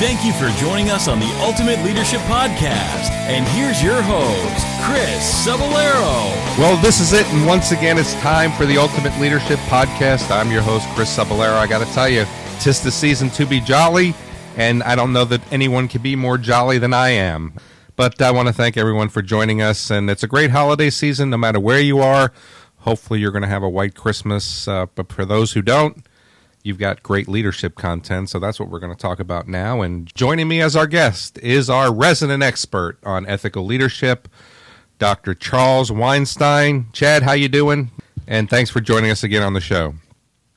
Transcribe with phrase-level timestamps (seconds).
[0.00, 3.10] Thank you for joining us on the Ultimate Leadership Podcast.
[3.28, 6.32] And here's your host, Chris Cebollero.
[6.56, 7.26] Well, this is it.
[7.26, 10.30] And once again, it's time for the Ultimate Leadership Podcast.
[10.30, 11.52] I'm your host, Chris Cebollero.
[11.52, 12.24] I got to tell you,
[12.60, 14.14] tis the season to be jolly.
[14.56, 17.52] And I don't know that anyone can be more jolly than I am.
[17.94, 19.90] But I want to thank everyone for joining us.
[19.90, 22.32] And it's a great holiday season, no matter where you are.
[22.78, 24.66] Hopefully, you're going to have a white Christmas.
[24.66, 26.06] Uh, but for those who don't,
[26.62, 28.30] you've got great leadership content.
[28.30, 29.82] So that's what we're going to talk about now.
[29.82, 34.28] And joining me as our guest is our resident expert on ethical leadership,
[34.98, 35.34] Dr.
[35.34, 36.86] Charles Weinstein.
[36.92, 37.90] Chad, how you doing?
[38.26, 39.94] And thanks for joining us again on the show.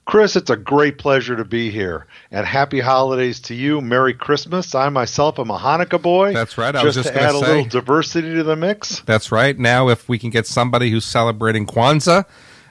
[0.06, 2.08] Chris, it's a great pleasure to be here.
[2.30, 3.80] And happy holidays to you.
[3.80, 4.76] Merry Christmas.
[4.76, 6.34] I myself am a Hanukkah boy.
[6.34, 6.76] That's right.
[6.76, 9.00] I just, was just to add say, a little diversity to the mix.
[9.02, 9.58] That's right.
[9.58, 12.26] Now, if we can get somebody who's celebrating Kwanzaa,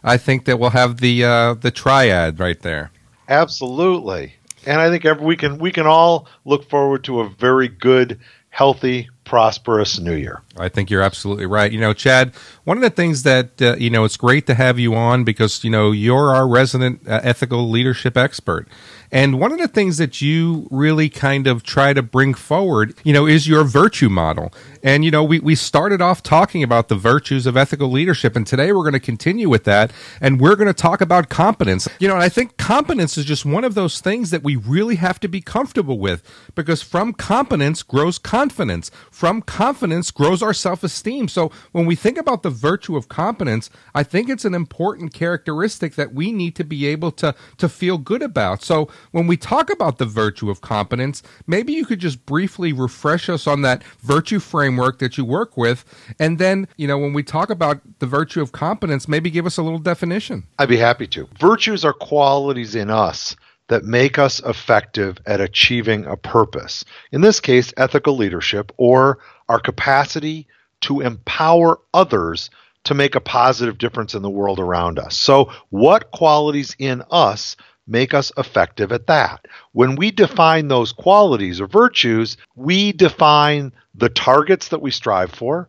[0.04, 2.91] I think that we'll have the uh, the triad right there.
[3.32, 4.34] Absolutely.
[4.66, 8.20] And I think every, we can we can all look forward to a very good,
[8.50, 10.42] healthy, prosperous new year.
[10.58, 11.72] I think you're absolutely right.
[11.72, 14.78] You know, Chad, one of the things that uh, you know it's great to have
[14.78, 18.68] you on because you know you're our resident uh, ethical leadership expert.
[19.10, 23.12] And one of the things that you really kind of try to bring forward, you
[23.12, 24.52] know, is your virtue model.
[24.82, 28.34] And, you know, we, we started off talking about the virtues of ethical leadership.
[28.34, 29.92] And today we're going to continue with that.
[30.20, 31.88] And we're going to talk about competence.
[32.00, 34.96] You know, and I think competence is just one of those things that we really
[34.96, 36.22] have to be comfortable with
[36.54, 38.90] because from competence grows confidence.
[39.10, 41.28] From confidence grows our self esteem.
[41.28, 45.94] So when we think about the virtue of competence, I think it's an important characteristic
[45.94, 48.62] that we need to be able to, to feel good about.
[48.62, 53.28] So when we talk about the virtue of competence, maybe you could just briefly refresh
[53.28, 55.84] us on that virtue framework that you work with.
[56.18, 59.56] And then, you know, when we talk about the virtue of competence, maybe give us
[59.58, 60.44] a little definition.
[60.58, 61.28] I'd be happy to.
[61.38, 63.36] Virtues are qualities in us
[63.68, 66.84] that make us effective at achieving a purpose.
[67.10, 70.46] In this case, ethical leadership or our capacity
[70.82, 72.50] to empower others
[72.84, 75.16] to make a positive difference in the world around us.
[75.16, 77.56] So, what qualities in us
[77.86, 79.46] make us effective at that.
[79.72, 85.68] When we define those qualities or virtues, we define the targets that we strive for,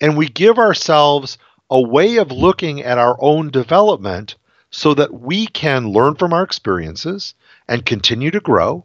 [0.00, 1.38] and we give ourselves
[1.70, 4.36] a way of looking at our own development
[4.70, 7.34] so that we can learn from our experiences
[7.68, 8.84] and continue to grow.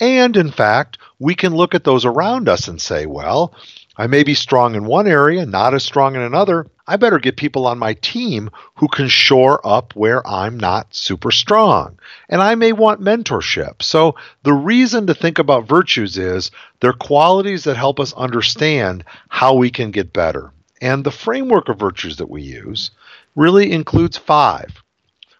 [0.00, 3.54] And in fact, we can look at those around us and say, well,
[3.96, 6.66] I may be strong in one area, not as strong in another.
[6.86, 11.30] I better get people on my team who can shore up where I'm not super
[11.30, 11.98] strong.
[12.28, 13.82] And I may want mentorship.
[13.82, 14.14] So
[14.44, 19.70] the reason to think about virtues is they're qualities that help us understand how we
[19.70, 20.52] can get better.
[20.80, 22.90] And the framework of virtues that we use
[23.34, 24.82] really includes five.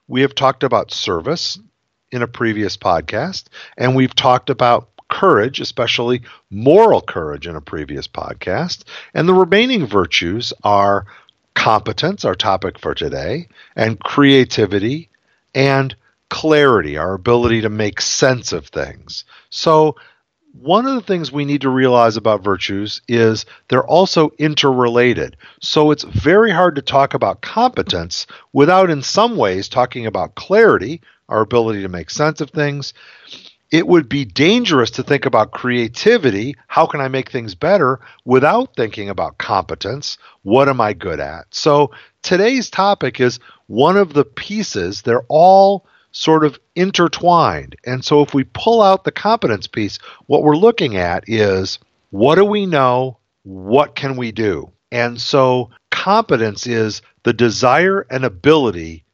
[0.09, 1.59] We have talked about service
[2.13, 3.45] in a previous podcast,
[3.77, 8.85] and we've talked about courage, especially moral courage, in a previous podcast.
[9.15, 11.07] And the remaining virtues are
[11.57, 15.09] competence, our topic for today, and creativity
[15.55, 15.97] and
[16.31, 19.25] clarity, our ability to make sense of things.
[19.51, 19.97] So,
[20.53, 25.37] one of the things we need to realize about virtues is they're also interrelated.
[25.61, 31.03] So it's very hard to talk about competence without, in some ways, talking about clarity,
[31.29, 32.95] our ability to make sense of things,
[33.71, 36.57] it would be dangerous to think about creativity.
[36.69, 40.19] How can I make things better without thinking about competence?
[40.43, 41.47] What am I good at?
[41.51, 41.91] So
[42.23, 45.03] today's topic is one of the pieces.
[45.03, 47.77] They're all sort of intertwined.
[47.85, 51.79] And so if we pull out the competence piece, what we're looking at is
[52.11, 53.19] what do we know?
[53.43, 54.71] What can we do?
[54.93, 59.05] And so competence is the desire and ability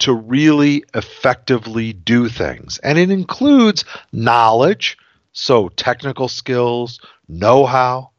[0.00, 2.78] to really effectively do things.
[2.78, 4.98] And it includes knowledge,
[5.32, 8.10] so technical skills, know how.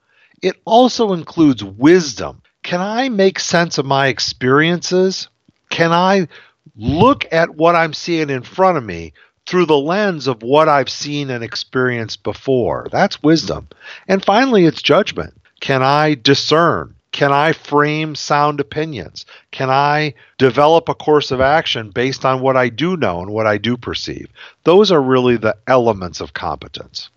[0.42, 2.42] It also includes wisdom.
[2.64, 5.28] Can I make sense of my experiences?
[5.70, 6.28] Can I
[6.76, 9.14] look at what I'm seeing in front of me
[9.46, 12.88] through the lens of what I've seen and experienced before?
[12.92, 13.68] That's wisdom.
[14.08, 15.40] And finally, it's judgment.
[15.60, 16.95] Can I discern?
[17.16, 19.26] Can I frame sound opinions?
[19.52, 23.48] Can I develop a course of action based on what I do know and what
[23.48, 24.28] I do perceive?
[24.66, 27.10] Those are really the elements of competence.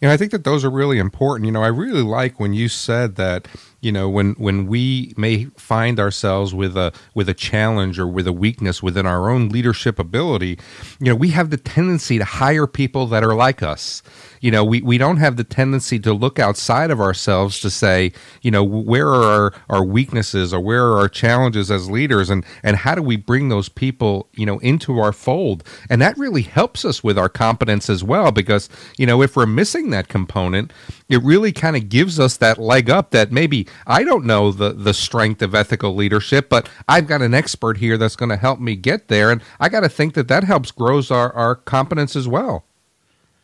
[0.00, 1.44] And I think that those are really important.
[1.44, 3.46] You know, I really like when you said that,
[3.84, 8.26] you know when when we may find ourselves with a with a challenge or with
[8.26, 10.58] a weakness within our own leadership ability
[11.00, 14.02] you know we have the tendency to hire people that are like us.
[14.40, 18.12] You know we, we don't have the tendency to look outside of ourselves to say
[18.42, 22.44] you know where are our, our weaknesses or where are our challenges as leaders and
[22.62, 25.64] and how do we bring those people you know into our fold?
[25.90, 29.46] And that really helps us with our competence as well because you know if we're
[29.46, 30.72] missing that component
[31.14, 34.72] it really kind of gives us that leg up that maybe I don't know the
[34.72, 38.58] the strength of ethical leadership, but I've got an expert here that's going to help
[38.60, 42.16] me get there, and I got to think that that helps grows our our competence
[42.16, 42.64] as well.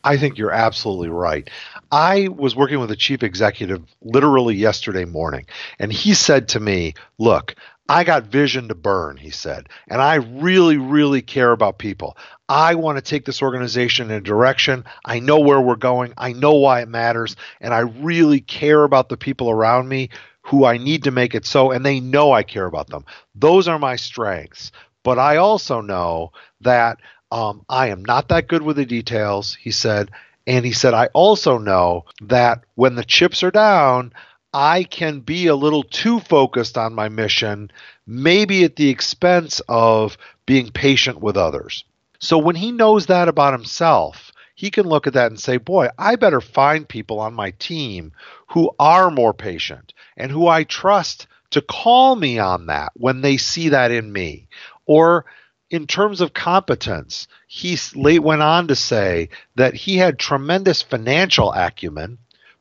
[0.03, 1.49] I think you're absolutely right.
[1.93, 5.47] I was working with a chief executive literally yesterday morning,
[5.79, 7.55] and he said to me, Look,
[7.91, 12.17] I got vision to burn, he said, and I really, really care about people.
[12.51, 14.85] I want to take this organization in a direction.
[15.05, 16.15] I know where we're going.
[16.19, 17.37] I know why it matters.
[17.61, 20.11] And I really care about the people around me
[20.43, 23.05] who I need to make it so, and they know I care about them.
[23.37, 24.73] Those are my strengths.
[25.05, 26.33] But I also know
[26.63, 26.99] that
[27.31, 30.11] um, I am not that good with the details, he said.
[30.45, 34.13] And he said, I also know that when the chips are down,
[34.53, 37.71] I can be a little too focused on my mission,
[38.09, 41.85] maybe at the expense of being patient with others.
[42.21, 45.89] So when he knows that about himself, he can look at that and say, Boy,
[45.99, 48.13] I better find people on my team
[48.49, 53.39] who are more patient and who I trust to call me on that when they
[53.39, 54.49] see that in me.
[54.87, 55.25] Or
[55.71, 61.53] in terms of competence, he late went on to say that he had tremendous financial
[61.53, 62.19] acumen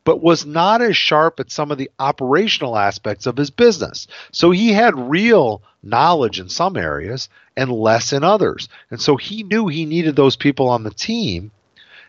[0.09, 4.07] but was not as sharp at some of the operational aspects of his business.
[4.31, 8.69] So he had real knowledge in some areas and less in others.
[8.89, 11.51] And so he knew he needed those people on the team.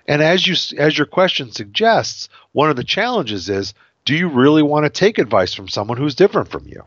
[0.09, 3.75] And as you as your question suggests, one of the challenges is
[4.07, 6.85] do you really want to take advice from someone who's different from you?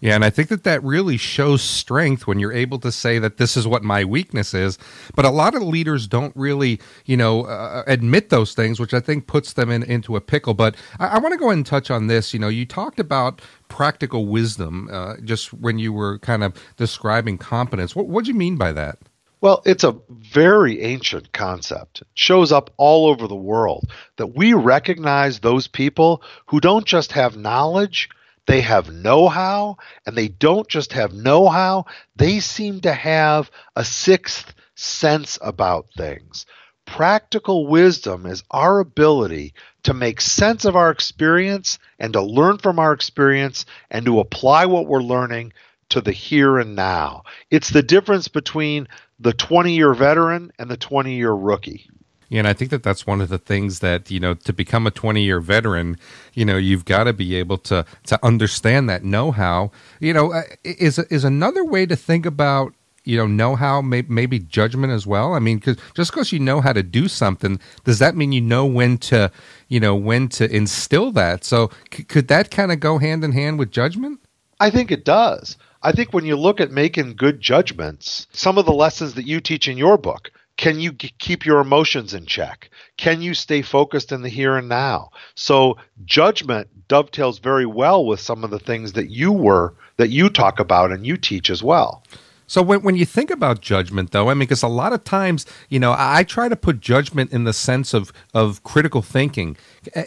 [0.00, 3.38] Yeah, and I think that that really shows strength when you're able to say that
[3.38, 4.78] this is what my weakness is.
[5.14, 9.00] But a lot of leaders don't really, you know, uh, admit those things, which I
[9.00, 10.52] think puts them in, into a pickle.
[10.52, 12.34] But I, I want to go ahead and touch on this.
[12.34, 17.38] You know, you talked about practical wisdom uh, just when you were kind of describing
[17.38, 17.96] competence.
[17.96, 18.98] What do you mean by that?
[19.40, 22.00] Well, it's a very ancient concept.
[22.00, 27.12] It shows up all over the world that we recognize those people who don't just
[27.12, 28.08] have knowledge,
[28.46, 29.76] they have know how,
[30.06, 35.86] and they don't just have know how, they seem to have a sixth sense about
[35.96, 36.46] things.
[36.86, 42.78] Practical wisdom is our ability to make sense of our experience and to learn from
[42.78, 45.52] our experience and to apply what we're learning
[45.88, 47.24] to the here and now.
[47.50, 48.88] It's the difference between
[49.18, 51.88] the 20 year veteran and the 20 year rookie.
[52.30, 54.90] And I think that that's one of the things that you know to become a
[54.90, 55.96] 20 year veteran,
[56.34, 59.70] you know, you've got to be able to to understand that know how.
[60.00, 62.74] You know, uh, is is another way to think about
[63.04, 65.32] you know know how maybe, maybe judgment as well.
[65.32, 68.40] I mean, because just because you know how to do something, does that mean you
[68.42, 69.30] know when to
[69.68, 71.44] you know when to instill that?
[71.44, 74.20] So c- could that kind of go hand in hand with judgment?
[74.58, 75.56] I think it does.
[75.82, 79.40] I think when you look at making good judgments, some of the lessons that you
[79.40, 82.70] teach in your book, can you g- keep your emotions in check?
[82.96, 85.10] Can you stay focused in the here and now?
[85.34, 90.28] So judgment dovetails very well with some of the things that you were that you
[90.28, 92.02] talk about and you teach as well.
[92.46, 95.46] So when when you think about judgment, though, I mean, because a lot of times,
[95.68, 99.56] you know, I, I try to put judgment in the sense of of critical thinking.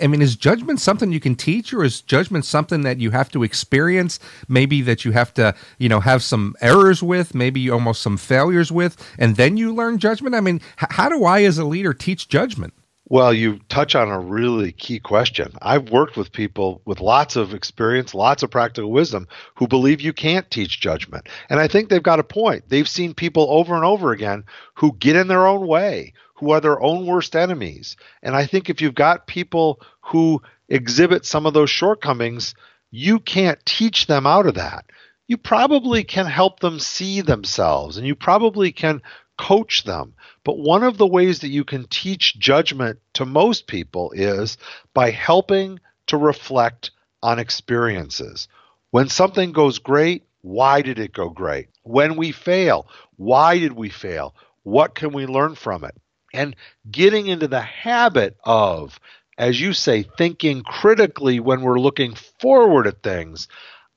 [0.02, 3.30] I mean, is judgment something you can teach, or is judgment something that you have
[3.32, 4.20] to experience?
[4.48, 8.72] Maybe that you have to, you know, have some errors with, maybe almost some failures
[8.72, 10.36] with, and then you learn judgment.
[10.36, 12.74] I mean, h- how do I, as a leader, teach judgment?
[13.12, 15.54] Well, you touch on a really key question.
[15.64, 20.14] I've worked with people with lots of experience, lots of practical wisdom who believe you
[20.14, 21.28] can't teach judgment.
[21.50, 22.70] And I think they've got a point.
[22.70, 24.44] They've seen people over and over again
[24.76, 27.98] who get in their own way, who are their own worst enemies.
[28.22, 32.54] And I think if you've got people who exhibit some of those shortcomings,
[32.92, 34.86] you can't teach them out of that.
[35.28, 39.02] You probably can help them see themselves and you probably can
[39.40, 40.14] coach them.
[40.44, 44.58] But one of the ways that you can teach judgment to most people is
[44.94, 46.92] by helping to reflect
[47.24, 48.50] on experiences.
[48.92, 51.70] When something goes great, why did it go great?
[51.84, 54.36] When we fail, why did we fail?
[54.64, 55.96] What can we learn from it?
[56.34, 56.56] And
[56.92, 59.00] getting into the habit of,
[59.38, 63.48] as you say, thinking critically when we're looking forward at things.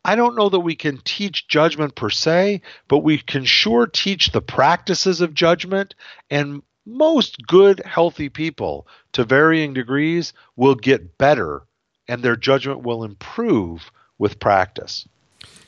[0.04, 4.32] I don't know that we can teach judgment per se, but we can sure teach
[4.32, 5.94] the practices of judgment.
[6.30, 11.62] And most good, healthy people, to varying degrees, will get better
[12.08, 15.06] and their judgment will improve with practice.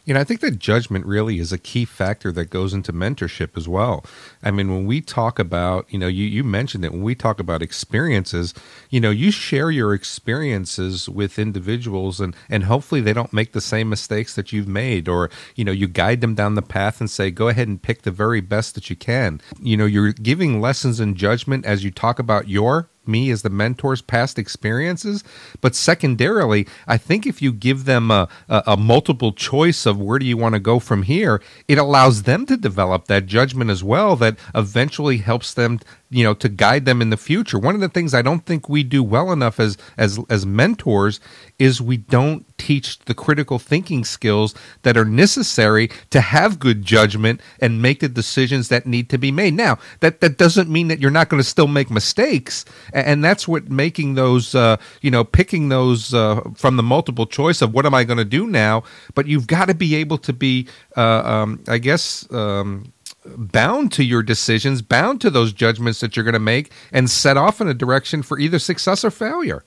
[0.05, 3.57] You know, I think that judgment really is a key factor that goes into mentorship
[3.57, 4.05] as well.
[4.43, 7.41] I mean, when we talk about, you know, you, you mentioned it, when we talk
[7.41, 8.53] about experiences,
[8.91, 13.63] you know, you share your experiences with individuals and, and hopefully they don't make the
[13.63, 17.09] same mistakes that you've made or, you know, you guide them down the path and
[17.09, 19.41] say, go ahead and pick the very best that you can.
[19.59, 23.51] You know, you're giving lessons in judgment as you talk about your me as the
[23.51, 25.25] mentor's past experiences.
[25.61, 30.19] But secondarily, I think if you give them a, a, a, multiple choice of where
[30.19, 33.83] do you want to go from here, it allows them to develop that judgment as
[33.83, 35.81] well that eventually helps them
[36.15, 37.59] you know to guide them in the future.
[37.59, 41.21] One of the things i don't think we do well enough as as as mentors
[41.59, 47.41] is we don't teach the critical thinking skills that are necessary to have good judgment
[47.61, 49.55] and make the decisions that need to be made.
[49.55, 53.49] Now that that doesn't mean that you're not going to still make mistakes and that's
[53.49, 57.87] what making those uh, you know picking those uh, from the multiple choice of what
[57.87, 58.83] am i going to do now
[59.15, 60.67] but you've got to be able to be
[60.97, 62.93] uh, um, i guess um,
[63.25, 67.37] bound to your decisions, bound to those judgments that you're going to make, and set
[67.37, 69.65] off in a direction for either success or failure.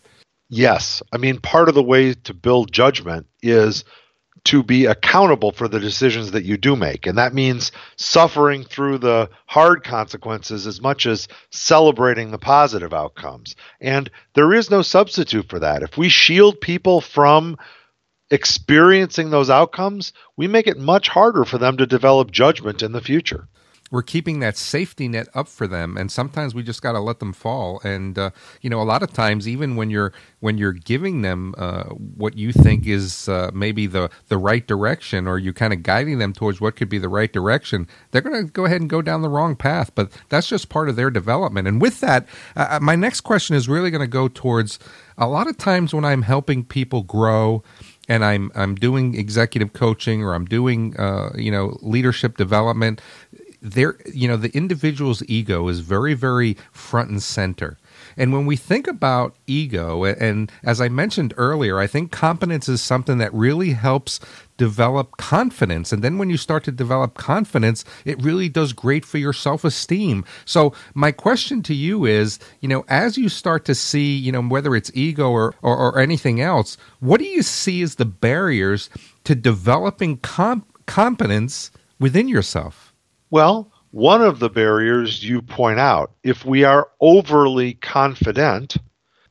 [0.49, 1.01] Yes.
[1.11, 3.83] I mean, part of the way to build judgment is
[4.45, 7.05] to be accountable for the decisions that you do make.
[7.05, 13.57] And that means suffering through the hard consequences as much as celebrating the positive outcomes.
[13.81, 15.83] And there is no substitute for that.
[15.83, 17.57] If we shield people from
[18.29, 23.01] experiencing those outcomes, we make it much harder for them to develop judgment in the
[23.01, 23.47] future.
[23.89, 27.19] We're keeping that safety net up for them, and sometimes we just got to let
[27.19, 27.79] them fall.
[27.85, 28.31] And uh,
[28.61, 32.37] you know, a lot of times, even when you're when you're giving them uh, what
[32.37, 36.33] you think is uh, maybe the the right direction, or you kind of guiding them
[36.33, 39.21] towards what could be the right direction, they're going to go ahead and go down
[39.21, 39.95] the wrong path.
[39.95, 41.65] But that's just part of their development.
[41.65, 44.79] And with that, uh, uh, my next question is really going to go towards
[45.17, 47.63] a lot of times when I'm helping people grow
[48.07, 53.01] and I'm I'm doing executive coaching or I'm doing uh, you know leadership development,
[53.61, 57.77] there you know the individual's ego is very very front and center.
[58.15, 62.81] And when we think about ego, and as I mentioned earlier, I think competence is
[62.81, 64.19] something that really helps
[64.57, 65.93] develop confidence.
[65.93, 69.63] And then when you start to develop confidence, it really does great for your self
[69.63, 70.25] esteem.
[70.45, 74.41] So, my question to you is you know, as you start to see, you know,
[74.41, 78.89] whether it's ego or, or, or anything else, what do you see as the barriers
[79.23, 82.93] to developing comp- competence within yourself?
[83.29, 88.77] Well, one of the barriers you point out, if we are overly confident,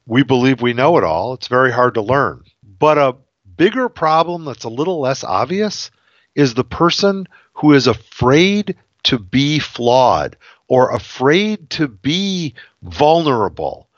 [0.07, 2.43] we believe we know it all, it's very hard to learn.
[2.79, 3.17] But a
[3.57, 5.91] bigger problem that's a little less obvious
[6.35, 10.37] is the person who is afraid to be flawed
[10.69, 13.89] or afraid to be vulnerable.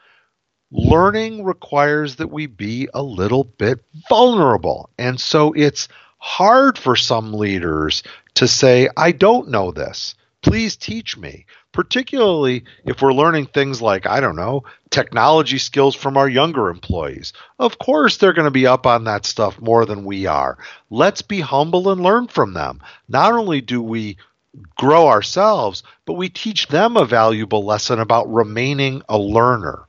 [0.70, 4.90] Learning requires that we be a little bit vulnerable.
[4.98, 5.88] And so it's
[6.18, 8.02] hard for some leaders
[8.34, 10.14] to say, I don't know this.
[10.48, 16.16] Please teach me, particularly if we're learning things like, I don't know, technology skills from
[16.16, 17.34] our younger employees.
[17.58, 20.56] Of course, they're going to be up on that stuff more than we are.
[20.88, 22.80] Let's be humble and learn from them.
[23.08, 24.16] Not only do we
[24.76, 29.87] grow ourselves, but we teach them a valuable lesson about remaining a learner.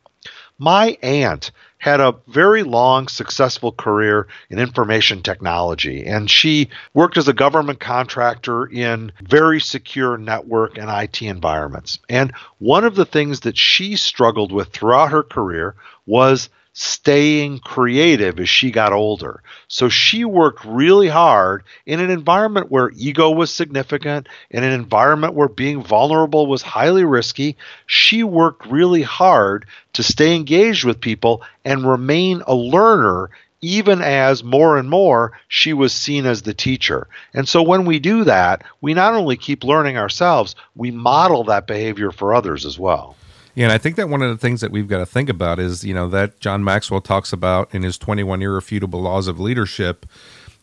[0.60, 7.30] My aunt had a very long, successful career in information technology, and she worked as
[7.30, 12.00] a government contractor in very secure network and IT environments.
[12.10, 15.76] And one of the things that she struggled with throughout her career
[16.06, 19.42] was staying creative as she got older.
[19.68, 25.34] So she worked really hard in an environment where ego was significant, in an environment
[25.34, 27.58] where being vulnerable was highly risky.
[27.86, 33.30] She worked really hard to stay engaged with people and remain a learner
[33.62, 37.08] even as more and more she was seen as the teacher.
[37.34, 41.68] And so when we do that, we not only keep learning ourselves, we model that
[41.68, 43.16] behavior for others as well.
[43.60, 45.60] Yeah, and I think that one of the things that we've got to think about
[45.60, 50.06] is, you know, that John Maxwell talks about in his 21 irrefutable laws of leadership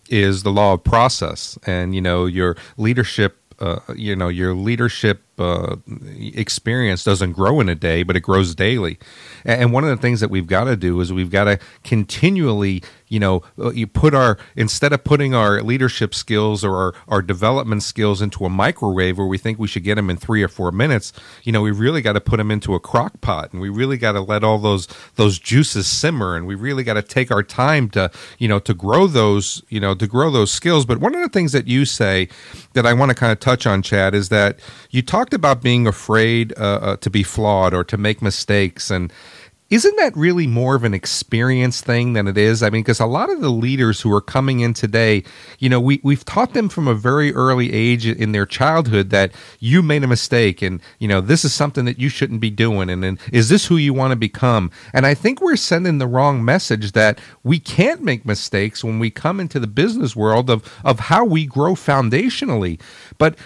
[0.08, 1.58] is the law of process.
[1.66, 5.76] And, you know, your leadership, uh, you know, your leadership uh,
[6.16, 8.98] experience doesn't grow in a day, but it grows daily.
[9.44, 12.82] And one of the things that we've got to do is we've got to continually,
[13.08, 17.22] you know, uh, you put our instead of putting our leadership skills or our, our
[17.22, 20.48] development skills into a microwave where we think we should get them in three or
[20.48, 21.12] four minutes,
[21.44, 23.96] you know, we really got to put them into a crock pot and we really
[23.98, 27.42] got to let all those those juices simmer and we really got to take our
[27.42, 30.86] time to, you know, to grow those, you know, to grow those skills.
[30.86, 32.28] But one of the things that you say
[32.72, 34.58] that I want to kind of touch on, Chad, is that
[34.90, 38.92] you talk talked about being afraid uh, uh, to be flawed or to make mistakes,
[38.92, 39.12] and
[39.68, 42.62] isn't that really more of an experience thing than it is?
[42.62, 45.25] I mean, because a lot of the leaders who are coming in today,
[45.59, 49.33] you know, we, we've taught them from a very early age in their childhood that
[49.59, 52.88] you made a mistake and, you know, this is something that you shouldn't be doing.
[52.88, 54.71] And, and is this who you want to become?
[54.92, 59.11] And I think we're sending the wrong message that we can't make mistakes when we
[59.11, 62.80] come into the business world of, of how we grow foundationally.
[63.18, 63.37] But,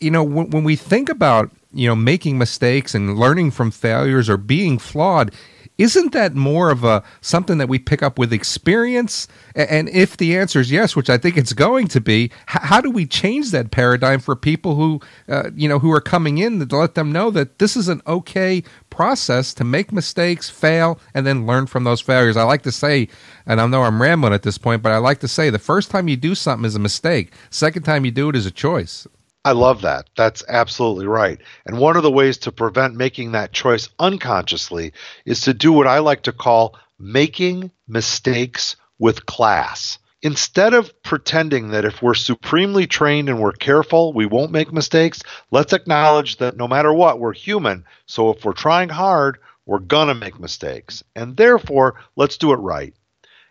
[0.00, 4.28] you know, when, when we think about, you know, making mistakes and learning from failures
[4.28, 5.32] or being flawed,
[5.78, 9.28] isn't that more of a something that we pick up with experience?
[9.54, 12.90] And if the answer is yes, which I think it's going to be, how do
[12.90, 16.76] we change that paradigm for people who, uh, you know, who are coming in to
[16.76, 21.46] let them know that this is an okay process to make mistakes, fail, and then
[21.46, 22.36] learn from those failures?
[22.36, 23.06] I like to say,
[23.46, 25.92] and I know I'm rambling at this point, but I like to say the first
[25.92, 27.32] time you do something is a mistake.
[27.50, 29.06] Second time you do it is a choice.
[29.44, 30.10] I love that.
[30.16, 31.40] That's absolutely right.
[31.64, 34.92] And one of the ways to prevent making that choice unconsciously
[35.24, 39.98] is to do what I like to call making mistakes with class.
[40.20, 45.22] Instead of pretending that if we're supremely trained and we're careful, we won't make mistakes,
[45.52, 47.84] let's acknowledge that no matter what, we're human.
[48.06, 51.04] So if we're trying hard, we're going to make mistakes.
[51.14, 52.94] And therefore, let's do it right.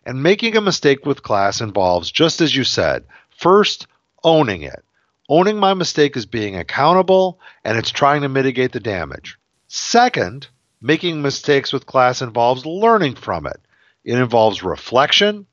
[0.06, 3.88] And making a mistake with class involves, just as you said, first,
[4.24, 4.84] owning it.
[5.30, 9.38] Owning my mistake is being accountable and it's trying to mitigate the damage.
[9.68, 10.48] Second,
[10.82, 13.60] making mistakes with class involves learning from it.
[14.06, 15.46] It involves reflection,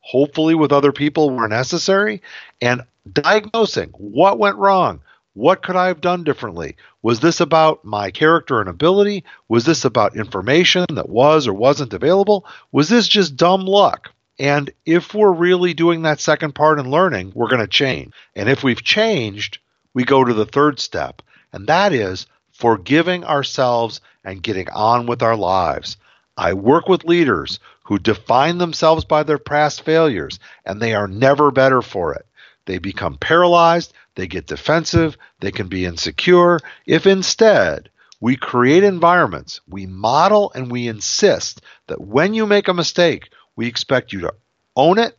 [0.00, 2.22] hopefully with other people where necessary,
[2.60, 5.00] and diagnosing what went wrong.
[5.34, 6.76] What could I have done differently?
[7.02, 9.24] Was this about my character and ability?
[9.48, 12.46] Was this about information that was or wasn't available?
[12.70, 14.12] Was this just dumb luck?
[14.38, 18.12] And if we're really doing that second part and learning, we're going to change.
[18.34, 19.58] And if we've changed,
[19.94, 25.22] we go to the third step, and that is forgiving ourselves and getting on with
[25.22, 25.96] our lives.
[26.36, 31.50] I work with leaders who define themselves by their past failures, and they are never
[31.50, 32.26] better for it.
[32.66, 36.58] They become paralyzed, they get defensive, they can be insecure.
[36.84, 37.88] If instead
[38.20, 43.66] we create environments, we model and we insist that when you make a mistake, we
[43.66, 44.34] expect you to
[44.76, 45.16] own it,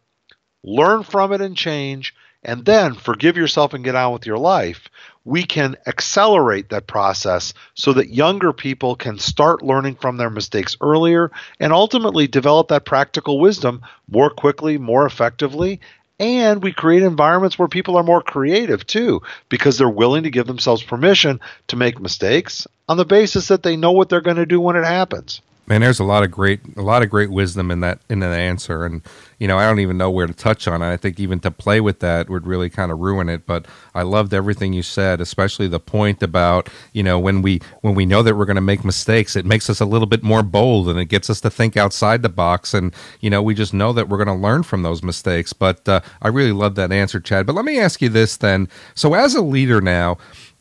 [0.63, 4.87] learn from it and change, and then forgive yourself and get on with your life.
[5.25, 10.77] We can accelerate that process so that younger people can start learning from their mistakes
[10.79, 15.81] earlier and ultimately develop that practical wisdom more quickly, more effectively.
[16.19, 20.47] And we create environments where people are more creative too, because they're willing to give
[20.47, 24.45] themselves permission to make mistakes on the basis that they know what they're going to
[24.45, 25.41] do when it happens.
[25.67, 28.31] Man, there's a lot of great, a lot of great wisdom in that in that
[28.31, 29.01] answer, and
[29.37, 30.89] you know, I don't even know where to touch on it.
[30.91, 33.45] I think even to play with that would really kind of ruin it.
[33.45, 37.95] But I loved everything you said, especially the point about you know when we when
[37.95, 40.41] we know that we're going to make mistakes, it makes us a little bit more
[40.41, 43.73] bold, and it gets us to think outside the box, and you know, we just
[43.73, 45.51] know that we're going to learn from those mistakes.
[45.51, 47.45] But uh, I really love that answer, Chad.
[47.45, 50.17] But let me ask you this then: so as a leader now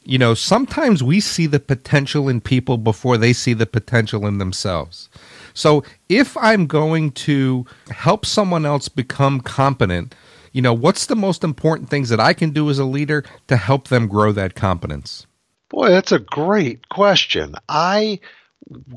[0.06, 4.38] you know, sometimes we see the potential in people before they see the potential in
[4.38, 5.08] themselves.
[5.52, 10.14] So if I'm going to help someone else become competent,
[10.52, 13.56] you know, what's the most important things that I can do as a leader to
[13.56, 15.26] help them grow that competence?
[15.70, 17.56] Boy, that's a great question.
[17.68, 18.20] I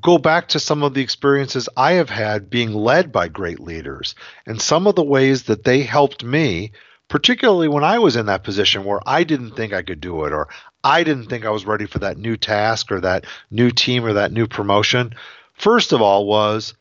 [0.01, 4.13] go back to some of the experiences I have had being led by great leaders
[4.45, 6.71] and some of the ways that they helped me
[7.09, 10.31] particularly when I was in that position where I didn't think I could do it
[10.31, 10.47] or
[10.83, 14.13] I didn't think I was ready for that new task or that new team or
[14.13, 15.13] that new promotion.
[15.53, 16.75] First of all, was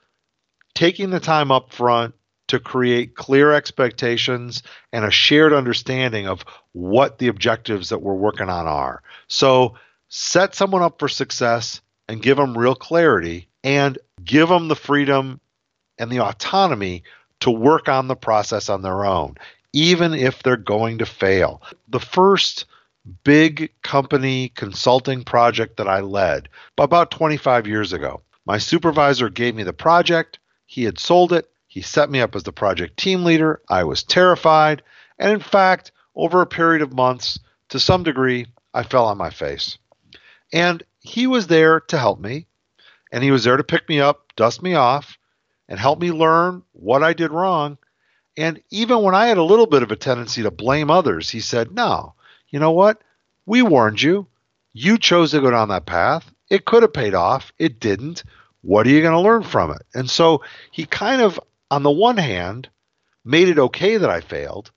[0.75, 2.15] taking the time up front
[2.49, 4.63] to create clear expectations
[4.93, 9.03] and a shared understanding of what the objectives that we're working on are.
[9.27, 9.75] So,
[10.09, 15.41] set someone up for success and give them real clarity and give them the freedom
[15.99, 17.03] and the autonomy
[17.41, 19.37] to work on the process on their own,
[19.73, 21.63] even if they're going to fail.
[21.89, 22.65] The first
[23.25, 28.23] big company consulting project that I led about 25 years ago.
[28.45, 32.43] My supervisor gave me the project, he had sold it, he set me up as
[32.43, 33.61] the project team leader.
[33.69, 34.83] I was terrified,
[35.19, 39.31] and in fact, over a period of months, to some degree, I fell on my
[39.31, 39.79] face.
[40.53, 42.47] And he was there to help me,
[43.13, 45.19] and he was there to pick me up, dust me off,
[45.69, 47.77] and help me learn what I did wrong.
[48.39, 51.41] And even when I had a little bit of a tendency to blame others, he
[51.41, 52.15] said, No,
[52.51, 53.03] you know what?
[53.47, 54.29] We warned you.
[54.73, 56.33] You chose to go down that path.
[56.49, 57.53] It could have paid off.
[57.59, 58.23] It didn't.
[58.63, 59.83] What are you going to learn from it?
[59.93, 62.69] And so he kind of, on the one hand,
[63.25, 64.71] made it okay that I failed,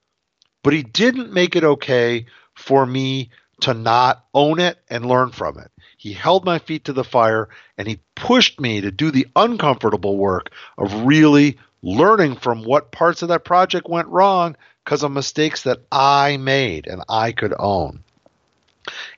[0.63, 3.29] but he didn't make it okay for me
[3.61, 5.71] to not own it and learn from it.
[5.97, 7.47] He held my feet to the fire
[7.77, 13.21] and he pushed me to do the uncomfortable work of really learning from what parts
[13.21, 18.03] of that project went wrong because of mistakes that I made and I could own.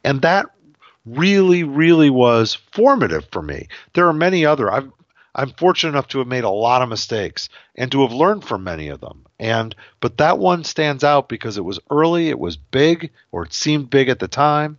[0.03, 0.47] And that
[1.05, 3.67] really, really was formative for me.
[3.93, 4.71] There are many other.
[4.71, 4.91] I've
[5.35, 8.63] I'm fortunate enough to have made a lot of mistakes and to have learned from
[8.63, 9.25] many of them.
[9.39, 13.53] And but that one stands out because it was early, it was big, or it
[13.53, 14.77] seemed big at the time,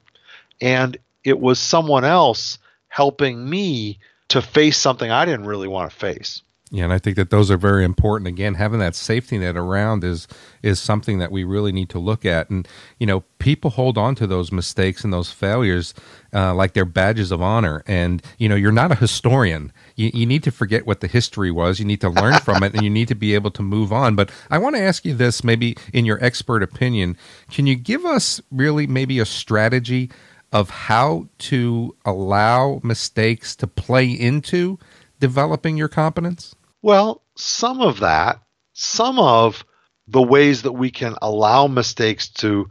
[0.60, 5.96] and it was someone else helping me to face something I didn't really want to
[5.96, 6.42] face.
[6.74, 8.26] Yeah, and I think that those are very important.
[8.26, 10.26] Again, having that safety net around is
[10.60, 12.50] is something that we really need to look at.
[12.50, 12.66] And
[12.98, 15.94] you know, people hold on to those mistakes and those failures
[16.32, 17.84] uh, like they're badges of honor.
[17.86, 19.72] And you know, you're not a historian.
[19.94, 21.78] You, you need to forget what the history was.
[21.78, 24.16] You need to learn from it, and you need to be able to move on.
[24.16, 27.16] But I want to ask you this, maybe in your expert opinion,
[27.52, 30.10] can you give us really maybe a strategy
[30.52, 34.76] of how to allow mistakes to play into
[35.20, 36.56] developing your competence?
[36.84, 38.42] Well, some of that,
[38.74, 39.64] some of
[40.06, 42.68] the ways that we can allow mistakes to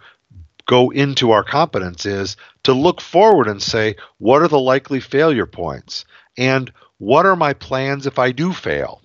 [0.67, 5.47] go into our competence is to look forward and say, what are the likely failure
[5.47, 6.05] points?
[6.37, 9.01] And what are my plans if I do fail?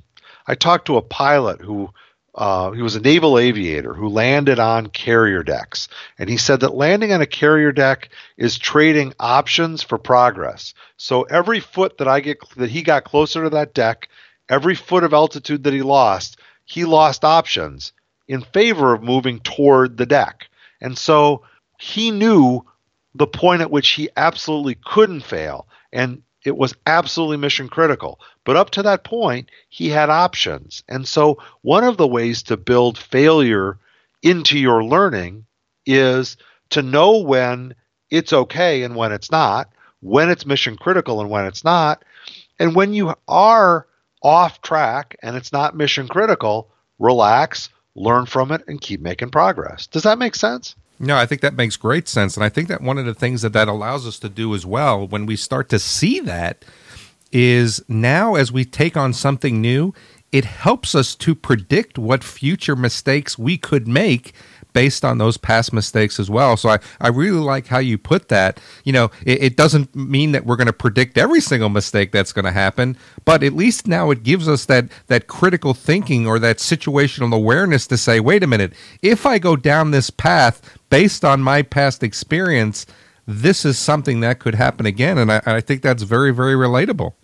[0.46, 1.88] I talked to a pilot who
[2.34, 6.74] uh, he was a naval aviator who landed on carrier decks, and he said that
[6.74, 10.74] landing on a carrier deck is trading options for progress.
[10.98, 14.10] So every foot that I get that he got closer to that deck,
[14.48, 17.92] every foot of altitude that he lost, he lost options
[18.26, 20.48] in favor of moving toward the deck.
[20.80, 21.42] And so
[21.78, 22.64] he knew
[23.14, 25.66] the point at which he absolutely couldn't fail.
[25.92, 28.20] And it was absolutely mission critical.
[28.44, 30.82] But up to that point, he had options.
[30.88, 33.78] And so, one of the ways to build failure
[34.22, 35.46] into your learning
[35.84, 36.36] is
[36.70, 37.74] to know when
[38.10, 42.04] it's okay and when it's not, when it's mission critical and when it's not.
[42.58, 43.86] And when you are
[44.22, 49.86] off track and it's not mission critical, relax, learn from it, and keep making progress.
[49.86, 50.74] Does that make sense?
[51.00, 52.36] No, I think that makes great sense.
[52.36, 54.66] And I think that one of the things that that allows us to do as
[54.66, 56.64] well when we start to see that
[57.30, 59.94] is now as we take on something new,
[60.32, 64.32] it helps us to predict what future mistakes we could make
[64.78, 66.56] based on those past mistakes as well.
[66.56, 68.60] So I, I really like how you put that.
[68.84, 72.32] You know, it, it doesn't mean that we're going to predict every single mistake that's
[72.32, 76.38] going to happen, but at least now it gives us that that critical thinking or
[76.38, 81.24] that situational awareness to say, wait a minute, if I go down this path based
[81.24, 82.86] on my past experience,
[83.26, 87.14] this is something that could happen again, and I, I think that's very, very relatable.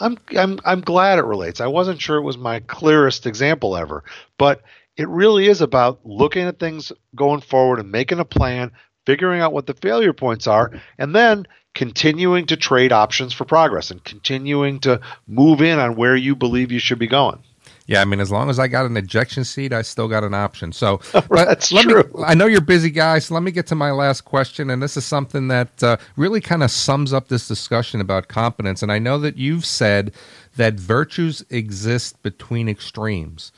[0.00, 1.60] I'm I'm I'm glad it relates.
[1.60, 4.02] I wasn't sure it was my clearest example ever,
[4.38, 4.62] but
[4.96, 8.72] it really is about looking at things going forward and making a plan,
[9.06, 13.90] figuring out what the failure points are, and then continuing to trade options for progress
[13.90, 17.42] and continuing to move in on where you believe you should be going.
[17.86, 20.34] Yeah, I mean, as long as I got an ejection seat, I still got an
[20.34, 20.72] option.
[20.72, 21.00] So
[21.30, 22.04] that's let, true.
[22.14, 23.26] Me, I know you're busy, guys.
[23.26, 26.40] So let me get to my last question, and this is something that uh, really
[26.40, 28.82] kind of sums up this discussion about competence.
[28.82, 30.12] And I know that you've said
[30.56, 33.50] that virtues exist between extremes.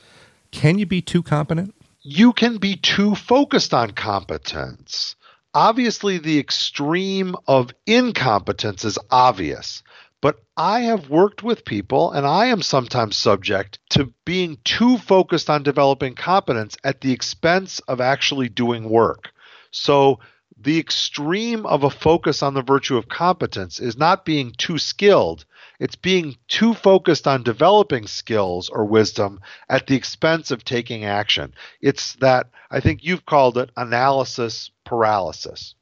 [0.55, 1.75] Can you be too competent?
[2.01, 5.17] You can be too focused on competence.
[5.53, 9.83] Obviously, the extreme of incompetence is obvious,
[10.21, 15.49] but I have worked with people, and I am sometimes subject to being too focused
[15.49, 19.31] on developing competence at the expense of actually doing work.
[19.71, 20.21] So,
[20.57, 25.43] the extreme of a focus on the virtue of competence is not being too skilled,
[25.79, 31.53] it's being too focused on developing skills or wisdom at the expense of taking action.
[31.81, 35.75] It's that, I think you've called it analysis paralysis.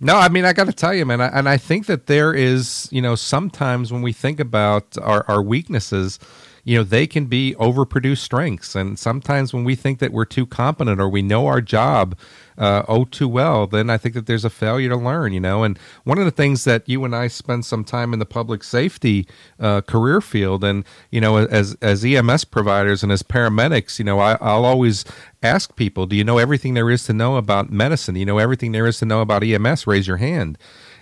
[0.00, 2.88] No, I mean I got to tell you, man, and I think that there is,
[2.90, 6.18] you know, sometimes when we think about our, our weaknesses,
[6.64, 8.74] you know they can be overproduced strengths.
[8.74, 12.16] And sometimes when we think that we're too competent or we know our job
[12.58, 15.62] uh, oh too well then i think that there's a failure to learn you know?
[15.62, 18.64] And one of the things that you and i spend some time in the public
[18.64, 19.26] safety
[19.60, 24.18] uh, career field and you know as as ems providers and as paramedics you know
[24.18, 25.04] I, i'll always
[25.42, 28.14] ask people do you know everything there is to know about medicine?
[28.14, 30.58] Do you know everything there is to know about ems raise your hand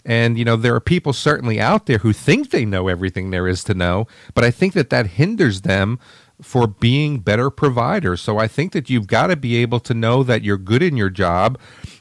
[0.06, 3.46] and, you know, there are people certainly out there who think they know everything there
[3.46, 5.98] is to know, but I think that that hinders them
[6.42, 8.20] for being better providers.
[8.20, 10.96] So I think that you've got to be able to know that you're good in
[10.96, 11.58] your job.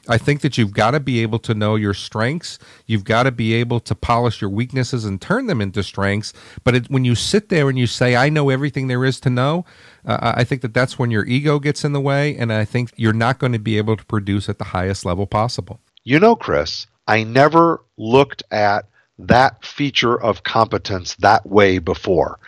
[0.08, 2.58] I think that you've got to be able to know your strengths.
[2.84, 6.32] You've got to be able to polish your weaknesses and turn them into strengths.
[6.64, 9.30] But it, when you sit there and you say, I know everything there is to
[9.30, 9.64] know,
[10.04, 12.36] uh, I think that that's when your ego gets in the way.
[12.36, 15.26] And I think you're not going to be able to produce at the highest level
[15.26, 15.80] possible.
[16.04, 18.86] You know, Chris, I never looked at
[19.18, 22.38] that feature of competence that way before.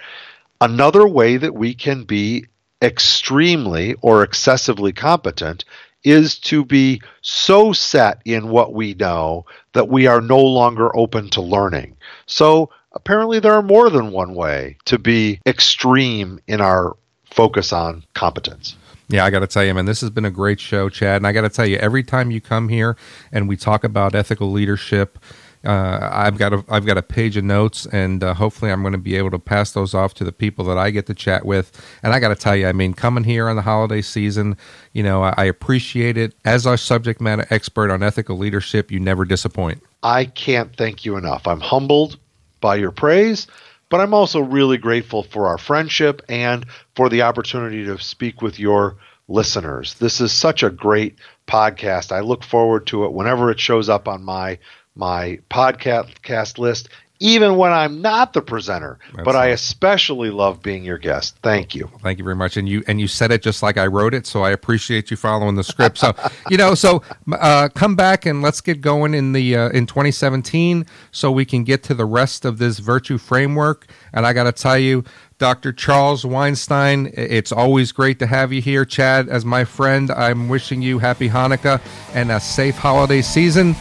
[0.60, 2.46] Another way that we can be
[2.82, 5.64] extremely or excessively competent
[6.04, 11.28] is to be so set in what we know that we are no longer open
[11.30, 11.96] to learning.
[12.26, 16.96] So apparently, there are more than one way to be extreme in our
[17.30, 18.76] focus on competence.
[19.08, 21.16] Yeah, I got to tell you, man, this has been a great show, Chad.
[21.16, 22.96] And I got to tell you, every time you come here
[23.32, 25.18] and we talk about ethical leadership,
[25.64, 28.92] uh, I've got a I've got a page of notes, and uh, hopefully I'm going
[28.92, 31.44] to be able to pass those off to the people that I get to chat
[31.44, 31.72] with.
[32.02, 34.56] And I got to tell you, I mean, coming here on the holiday season,
[34.92, 36.34] you know, I, I appreciate it.
[36.44, 39.82] As our subject matter expert on ethical leadership, you never disappoint.
[40.02, 41.46] I can't thank you enough.
[41.46, 42.18] I'm humbled
[42.60, 43.46] by your praise,
[43.90, 48.58] but I'm also really grateful for our friendship and for the opportunity to speak with
[48.58, 48.96] your
[49.28, 49.94] listeners.
[49.94, 52.12] This is such a great podcast.
[52.12, 54.58] I look forward to it whenever it shows up on my
[54.94, 56.88] my podcast list,
[57.20, 58.98] even when I'm not the presenter.
[59.12, 61.36] That's but I especially love being your guest.
[61.42, 61.90] Thank you.
[62.02, 62.56] Thank you very much.
[62.56, 65.16] And you and you said it just like I wrote it, so I appreciate you
[65.16, 65.98] following the script.
[65.98, 66.14] So
[66.50, 67.02] you know, so
[67.32, 71.64] uh, come back and let's get going in the uh, in 2017, so we can
[71.64, 73.86] get to the rest of this virtue framework.
[74.12, 75.04] And I got to tell you.
[75.38, 75.72] Dr.
[75.72, 78.84] Charles Weinstein, it's always great to have you here.
[78.84, 81.80] Chad, as my friend, I'm wishing you happy Hanukkah
[82.12, 83.76] and a safe holiday season.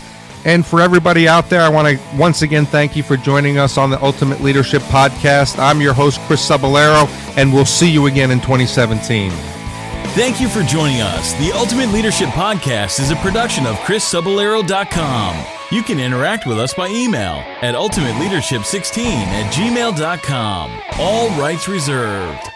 [0.48, 3.78] And for everybody out there, I want to once again thank you for joining us
[3.78, 5.60] on the Ultimate Leadership Podcast.
[5.60, 7.06] I'm your host, Chris Cebollero,
[7.38, 9.30] and we'll see you again in 2017.
[10.16, 11.34] Thank you for joining us.
[11.34, 15.46] The Ultimate Leadership Podcast is a production of ChrisCebollero.com.
[15.70, 20.82] You can interact with us by email at ultimateleadership16 at gmail.com.
[20.98, 22.50] All rights reserved.